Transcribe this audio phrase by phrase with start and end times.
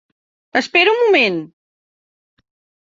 [0.61, 1.39] Espera un moment!